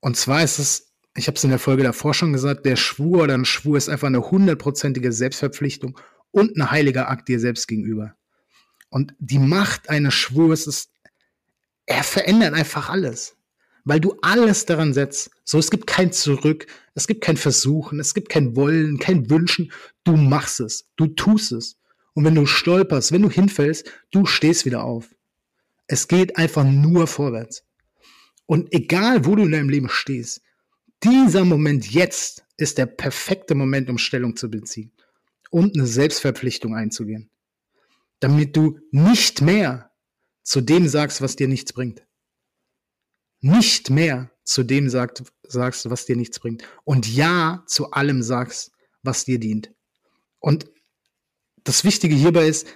Und 0.04 0.18
zwar 0.18 0.44
ist 0.44 0.58
es, 0.58 0.92
ich 1.16 1.28
habe 1.28 1.36
es 1.36 1.44
in 1.44 1.48
der 1.48 1.58
Folge 1.58 1.82
davor 1.82 2.12
schon 2.12 2.34
gesagt, 2.34 2.66
der 2.66 2.76
Schwur 2.76 3.22
oder 3.22 3.32
ein 3.32 3.46
Schwur 3.46 3.78
ist 3.78 3.88
einfach 3.88 4.08
eine 4.08 4.30
hundertprozentige 4.30 5.10
Selbstverpflichtung 5.12 5.98
und 6.30 6.58
ein 6.58 6.70
heiliger 6.70 7.08
Akt 7.08 7.26
dir 7.26 7.40
selbst 7.40 7.66
gegenüber. 7.68 8.14
Und 8.90 9.14
die 9.18 9.38
Macht 9.38 9.88
eines 9.88 10.12
Schwurs 10.12 10.66
ist, 10.66 10.90
er 11.86 12.02
verändert 12.02 12.52
einfach 12.52 12.90
alles. 12.90 13.38
Weil 13.84 13.98
du 13.98 14.14
alles 14.20 14.66
daran 14.66 14.92
setzt. 14.92 15.30
So, 15.42 15.58
es 15.58 15.70
gibt 15.70 15.86
kein 15.86 16.12
Zurück, 16.12 16.66
es 16.94 17.06
gibt 17.06 17.22
kein 17.22 17.38
Versuchen, 17.38 17.98
es 17.98 18.12
gibt 18.12 18.28
kein 18.28 18.56
Wollen, 18.56 18.98
kein 18.98 19.30
Wünschen. 19.30 19.72
Du 20.04 20.18
machst 20.18 20.60
es, 20.60 20.86
du 20.96 21.06
tust 21.06 21.50
es. 21.52 21.78
Und 22.12 22.26
wenn 22.26 22.34
du 22.34 22.44
stolperst, 22.44 23.10
wenn 23.10 23.22
du 23.22 23.30
hinfällst, 23.30 23.90
du 24.10 24.26
stehst 24.26 24.66
wieder 24.66 24.84
auf. 24.84 25.14
Es 25.86 26.08
geht 26.08 26.36
einfach 26.36 26.64
nur 26.64 27.06
vorwärts. 27.06 27.64
Und 28.46 28.72
egal, 28.72 29.24
wo 29.24 29.34
du 29.36 29.44
in 29.44 29.52
deinem 29.52 29.68
Leben 29.68 29.88
stehst, 29.88 30.42
dieser 31.02 31.44
Moment 31.44 31.90
jetzt 31.90 32.44
ist 32.56 32.78
der 32.78 32.86
perfekte 32.86 33.54
Moment, 33.54 33.90
um 33.90 33.98
Stellung 33.98 34.36
zu 34.36 34.50
beziehen 34.50 34.92
und 35.50 35.76
eine 35.76 35.86
Selbstverpflichtung 35.86 36.74
einzugehen. 36.74 37.30
Damit 38.20 38.56
du 38.56 38.78
nicht 38.90 39.40
mehr 39.40 39.90
zu 40.42 40.60
dem 40.60 40.88
sagst, 40.88 41.20
was 41.20 41.36
dir 41.36 41.48
nichts 41.48 41.72
bringt. 41.72 42.06
Nicht 43.40 43.90
mehr 43.90 44.30
zu 44.44 44.62
dem 44.62 44.88
sagt, 44.88 45.24
sagst, 45.42 45.90
was 45.90 46.06
dir 46.06 46.16
nichts 46.16 46.38
bringt. 46.38 46.62
Und 46.84 47.12
Ja 47.12 47.64
zu 47.66 47.90
allem 47.90 48.22
sagst, 48.22 48.72
was 49.02 49.24
dir 49.24 49.38
dient. 49.38 49.72
Und 50.38 50.70
das 51.64 51.84
Wichtige 51.84 52.14
hierbei 52.14 52.46
ist, 52.46 52.66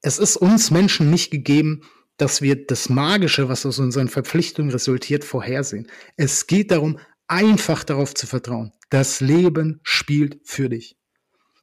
es 0.00 0.18
ist 0.18 0.36
uns 0.36 0.70
Menschen 0.70 1.10
nicht 1.10 1.30
gegeben, 1.30 1.82
dass 2.18 2.42
wir 2.42 2.66
das 2.66 2.88
Magische, 2.88 3.48
was 3.48 3.64
aus 3.64 3.78
unseren 3.78 4.08
Verpflichtungen 4.08 4.70
resultiert, 4.70 5.24
vorhersehen. 5.24 5.88
Es 6.16 6.46
geht 6.46 6.70
darum, 6.70 6.98
einfach 7.26 7.84
darauf 7.84 8.14
zu 8.14 8.26
vertrauen. 8.26 8.72
Das 8.90 9.20
Leben 9.20 9.80
spielt 9.82 10.40
für 10.44 10.68
dich. 10.68 10.96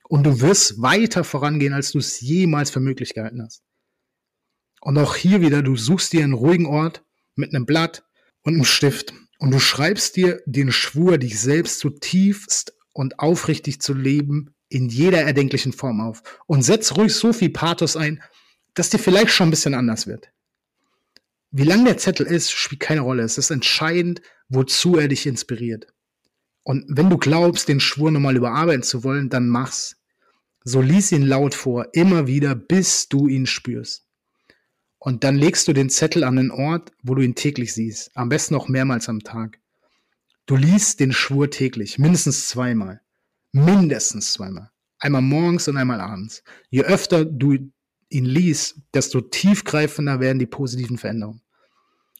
Und 0.07 0.23
du 0.23 0.41
wirst 0.41 0.81
weiter 0.81 1.23
vorangehen, 1.23 1.73
als 1.73 1.91
du 1.91 1.99
es 1.99 2.21
jemals 2.21 2.71
für 2.71 2.79
möglich 2.79 3.13
gehalten 3.13 3.41
hast. 3.43 3.63
Und 4.81 4.97
auch 4.97 5.15
hier 5.15 5.41
wieder, 5.41 5.61
du 5.61 5.75
suchst 5.75 6.13
dir 6.13 6.23
einen 6.23 6.33
ruhigen 6.33 6.67
Ort 6.67 7.03
mit 7.35 7.53
einem 7.53 7.65
Blatt 7.65 8.03
und 8.43 8.53
einem 8.53 8.65
Stift 8.65 9.13
und 9.39 9.51
du 9.51 9.59
schreibst 9.59 10.15
dir 10.15 10.41
den 10.45 10.71
Schwur, 10.71 11.17
dich 11.17 11.39
selbst 11.39 11.79
zutiefst 11.79 12.73
und 12.93 13.19
aufrichtig 13.19 13.81
zu 13.81 13.93
leben, 13.93 14.55
in 14.69 14.89
jeder 14.89 15.21
erdenklichen 15.21 15.73
Form 15.73 15.99
auf. 16.01 16.21
Und 16.47 16.61
setz 16.61 16.95
ruhig 16.95 17.13
so 17.13 17.33
viel 17.33 17.49
Pathos 17.49 17.97
ein, 17.97 18.21
dass 18.73 18.89
dir 18.89 18.99
vielleicht 18.99 19.31
schon 19.31 19.47
ein 19.47 19.51
bisschen 19.51 19.73
anders 19.73 20.07
wird. 20.07 20.29
Wie 21.57 21.63
lang 21.63 21.85
der 21.85 21.95
Zettel 21.97 22.25
ist, 22.25 22.51
spielt 22.51 22.81
keine 22.81 22.99
Rolle. 22.99 23.23
Es 23.23 23.37
ist 23.37 23.49
entscheidend, 23.49 24.21
wozu 24.49 24.97
er 24.97 25.07
dich 25.07 25.25
inspiriert. 25.25 25.87
Und 26.63 26.83
wenn 26.89 27.09
du 27.09 27.17
glaubst, 27.17 27.69
den 27.69 27.79
Schwur 27.79 28.11
nochmal 28.11 28.35
überarbeiten 28.35 28.83
zu 28.83 29.05
wollen, 29.05 29.29
dann 29.29 29.47
mach's. 29.47 29.95
So 30.65 30.81
lies 30.81 31.13
ihn 31.13 31.21
laut 31.21 31.55
vor, 31.55 31.87
immer 31.93 32.27
wieder, 32.27 32.55
bis 32.55 33.07
du 33.07 33.29
ihn 33.29 33.45
spürst. 33.45 34.05
Und 34.99 35.23
dann 35.23 35.37
legst 35.37 35.65
du 35.69 35.71
den 35.71 35.89
Zettel 35.89 36.25
an 36.25 36.35
den 36.35 36.51
Ort, 36.51 36.91
wo 37.03 37.15
du 37.15 37.21
ihn 37.21 37.35
täglich 37.35 37.73
siehst. 37.73 38.11
Am 38.15 38.27
besten 38.27 38.55
auch 38.55 38.67
mehrmals 38.67 39.07
am 39.07 39.21
Tag. 39.21 39.57
Du 40.47 40.57
liest 40.57 40.99
den 40.99 41.13
Schwur 41.13 41.49
täglich, 41.51 41.97
mindestens 41.97 42.49
zweimal. 42.49 42.99
Mindestens 43.53 44.33
zweimal. 44.33 44.71
Einmal 44.99 45.21
morgens 45.21 45.69
und 45.69 45.77
einmal 45.77 46.01
abends. 46.01 46.43
Je 46.69 46.83
öfter 46.83 47.23
du 47.23 47.71
ihn 48.09 48.25
liest, 48.25 48.81
desto 48.93 49.21
tiefgreifender 49.21 50.19
werden 50.19 50.39
die 50.39 50.47
positiven 50.47 50.97
Veränderungen. 50.97 51.44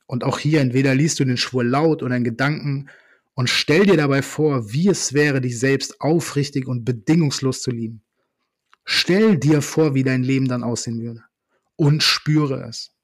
Und 0.07 0.23
auch 0.23 0.39
hier 0.39 0.61
entweder 0.61 0.93
liest 0.93 1.19
du 1.19 1.25
den 1.25 1.37
Schwur 1.37 1.63
laut 1.63 2.03
oder 2.03 2.15
in 2.15 2.23
Gedanken 2.23 2.89
und 3.33 3.49
stell 3.49 3.85
dir 3.85 3.97
dabei 3.97 4.21
vor, 4.21 4.71
wie 4.71 4.87
es 4.87 5.13
wäre, 5.13 5.41
dich 5.41 5.59
selbst 5.59 5.99
aufrichtig 5.99 6.67
und 6.67 6.85
bedingungslos 6.85 7.61
zu 7.61 7.71
lieben. 7.71 8.01
Stell 8.85 9.37
dir 9.37 9.61
vor, 9.61 9.93
wie 9.95 10.03
dein 10.03 10.23
Leben 10.23 10.47
dann 10.47 10.63
aussehen 10.63 11.01
würde 11.01 11.23
und 11.75 12.03
spüre 12.03 12.63
es. 12.67 12.95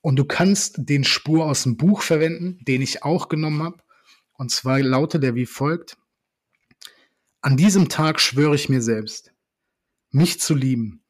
Und 0.00 0.16
du 0.16 0.24
kannst 0.24 0.76
den 0.78 1.04
Spur 1.04 1.46
aus 1.46 1.62
dem 1.62 1.76
Buch 1.76 2.02
verwenden, 2.02 2.58
den 2.66 2.82
ich 2.82 3.04
auch 3.04 3.28
genommen 3.28 3.62
habe. 3.62 3.78
Und 4.32 4.50
zwar 4.50 4.80
lautet 4.80 5.22
er 5.24 5.34
wie 5.34 5.46
folgt. 5.46 5.96
An 7.40 7.56
diesem 7.56 7.88
Tag 7.88 8.20
schwöre 8.20 8.54
ich 8.54 8.68
mir 8.68 8.82
selbst, 8.82 9.32
mich 10.10 10.40
zu 10.40 10.54
lieben, 10.54 11.02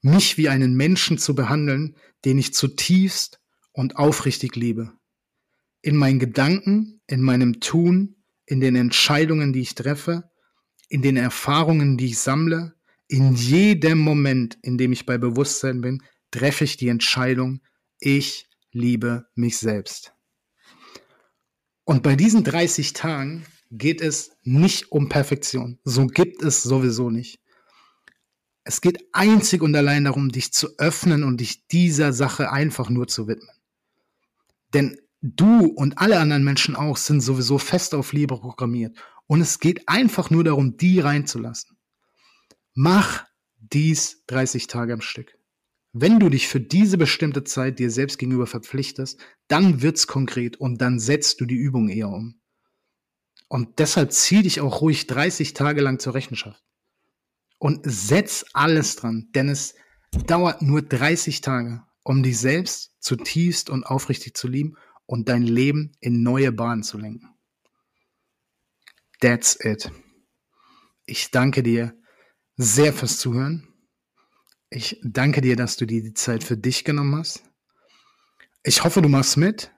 mich 0.00 0.38
wie 0.38 0.48
einen 0.48 0.74
Menschen 0.74 1.18
zu 1.18 1.34
behandeln, 1.34 1.96
den 2.24 2.38
ich 2.38 2.52
zutiefst 2.54 3.40
und 3.76 3.96
aufrichtig 3.96 4.56
liebe. 4.56 4.92
In 5.82 5.96
meinen 5.96 6.18
Gedanken, 6.18 7.02
in 7.06 7.20
meinem 7.20 7.60
Tun, 7.60 8.16
in 8.46 8.60
den 8.60 8.74
Entscheidungen, 8.74 9.52
die 9.52 9.60
ich 9.60 9.74
treffe, 9.74 10.30
in 10.88 11.02
den 11.02 11.16
Erfahrungen, 11.16 11.98
die 11.98 12.06
ich 12.06 12.18
sammle, 12.18 12.74
in 13.06 13.34
jedem 13.34 13.98
Moment, 13.98 14.58
in 14.62 14.78
dem 14.78 14.92
ich 14.92 15.04
bei 15.04 15.18
Bewusstsein 15.18 15.82
bin, 15.82 16.02
treffe 16.30 16.64
ich 16.64 16.76
die 16.76 16.88
Entscheidung, 16.88 17.60
ich 18.00 18.48
liebe 18.72 19.26
mich 19.34 19.58
selbst. 19.58 20.14
Und 21.84 22.02
bei 22.02 22.16
diesen 22.16 22.44
30 22.44 22.94
Tagen 22.94 23.44
geht 23.70 24.00
es 24.00 24.32
nicht 24.42 24.90
um 24.90 25.08
Perfektion. 25.08 25.78
So 25.84 26.06
gibt 26.06 26.42
es 26.42 26.62
sowieso 26.62 27.10
nicht. 27.10 27.40
Es 28.64 28.80
geht 28.80 29.04
einzig 29.12 29.62
und 29.62 29.76
allein 29.76 30.04
darum, 30.04 30.30
dich 30.30 30.52
zu 30.52 30.78
öffnen 30.78 31.22
und 31.22 31.40
dich 31.40 31.68
dieser 31.68 32.12
Sache 32.12 32.50
einfach 32.50 32.88
nur 32.90 33.06
zu 33.06 33.28
widmen. 33.28 33.50
Denn 34.74 34.98
du 35.22 35.66
und 35.66 35.98
alle 35.98 36.18
anderen 36.18 36.44
Menschen 36.44 36.76
auch 36.76 36.96
sind 36.96 37.20
sowieso 37.20 37.58
fest 37.58 37.94
auf 37.94 38.12
Liebe 38.12 38.38
programmiert. 38.38 38.96
Und 39.26 39.40
es 39.40 39.58
geht 39.58 39.88
einfach 39.88 40.30
nur 40.30 40.44
darum, 40.44 40.76
die 40.76 41.00
reinzulassen. 41.00 41.76
Mach 42.74 43.24
dies 43.58 44.24
30 44.26 44.66
Tage 44.66 44.92
am 44.92 45.00
Stück. 45.00 45.36
Wenn 45.92 46.20
du 46.20 46.28
dich 46.28 46.46
für 46.46 46.60
diese 46.60 46.98
bestimmte 46.98 47.42
Zeit 47.42 47.78
dir 47.78 47.90
selbst 47.90 48.18
gegenüber 48.18 48.46
verpflichtest, 48.46 49.18
dann 49.48 49.80
wird's 49.80 50.06
konkret 50.06 50.58
und 50.58 50.80
dann 50.80 50.98
setzt 50.98 51.40
du 51.40 51.46
die 51.46 51.56
Übung 51.56 51.88
eher 51.88 52.10
um. 52.10 52.40
Und 53.48 53.78
deshalb 53.78 54.12
zieh 54.12 54.42
dich 54.42 54.60
auch 54.60 54.82
ruhig 54.82 55.06
30 55.06 55.54
Tage 55.54 55.80
lang 55.80 55.98
zur 55.98 56.14
Rechenschaft. 56.14 56.62
Und 57.58 57.80
setz 57.84 58.44
alles 58.52 58.96
dran, 58.96 59.30
denn 59.34 59.48
es 59.48 59.74
dauert 60.26 60.60
nur 60.60 60.82
30 60.82 61.40
Tage, 61.40 61.85
um 62.06 62.22
dich 62.22 62.38
selbst 62.38 62.92
zutiefst 63.00 63.68
und 63.68 63.82
aufrichtig 63.82 64.36
zu 64.36 64.46
lieben 64.46 64.76
und 65.06 65.28
dein 65.28 65.42
Leben 65.42 65.90
in 65.98 66.22
neue 66.22 66.52
Bahnen 66.52 66.84
zu 66.84 66.98
lenken. 66.98 67.34
That's 69.20 69.58
it. 69.60 69.90
Ich 71.04 71.32
danke 71.32 71.64
dir 71.64 71.98
sehr 72.56 72.92
fürs 72.92 73.18
Zuhören. 73.18 73.66
Ich 74.70 75.00
danke 75.02 75.40
dir, 75.40 75.56
dass 75.56 75.76
du 75.76 75.84
dir 75.84 76.00
die 76.00 76.14
Zeit 76.14 76.44
für 76.44 76.56
dich 76.56 76.84
genommen 76.84 77.16
hast. 77.16 77.42
Ich 78.62 78.84
hoffe, 78.84 79.02
du 79.02 79.08
machst 79.08 79.36
mit. 79.36 79.72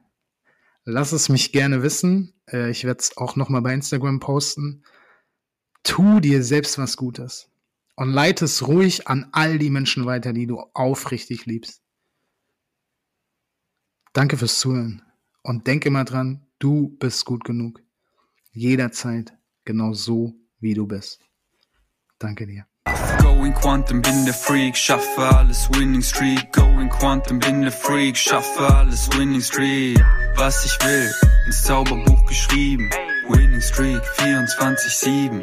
Lass 0.85 1.13
es 1.13 1.31
mich 1.31 1.51
gerne 1.51 1.83
wissen. 1.83 2.35
Äh, 2.51 2.71
ich 2.71 2.85
werde 2.85 3.01
es 3.01 3.17
auch 3.17 3.37
nochmal 3.37 3.63
bei 3.63 3.73
Instagram 3.73 4.21
posten. 4.21 4.85
Tu 5.83 6.21
dir 6.21 6.43
selbst 6.43 6.77
was 6.77 6.99
Gutes 6.99 7.51
und 7.97 8.11
leite 8.13 8.45
es 8.45 8.67
ruhig 8.67 9.09
an 9.09 9.29
all 9.33 9.59
die 9.59 9.71
Menschen 9.71 10.05
weiter, 10.05 10.35
die 10.35 10.47
du 10.47 10.61
aufrichtig 10.75 11.47
liebst. 11.47 11.83
Danke 14.13 14.37
fürs 14.37 14.59
Zuhören 14.59 15.03
und 15.43 15.67
denke 15.67 15.91
mal 15.91 16.05
dran, 16.05 16.47
du 16.59 16.97
bist 16.99 17.25
gut 17.25 17.45
genug. 17.45 17.83
Jederzeit 18.53 19.33
genau 19.65 19.93
so, 19.93 20.35
wie 20.61 20.75
du 20.75 20.87
bist. 20.87 21.21
Danke 22.19 22.47
dir. 22.47 22.67
Going 23.21 23.55
Quantum, 23.55 24.03
bin 24.03 24.25
der 24.25 24.35
Freak, 24.35 24.77
schaffe 24.77 25.23
alles 25.37 25.69
Winning 25.71 26.03
Streak. 26.03 26.53
Going 26.53 26.89
Quantum, 26.89 27.39
bin 27.39 27.63
der 27.63 27.71
Freak, 27.71 28.17
schaffe 28.17 28.67
alles 28.75 29.09
Winning 29.17 29.43
Streak. 29.43 30.03
Was 30.37 30.65
ich 30.65 30.79
will, 30.85 31.13
ins 31.47 31.63
Zauberbuch 31.63 32.27
geschrieben. 32.27 32.91
Winning 33.29 33.61
Streak 33.61 34.03
24-7. 34.17 35.43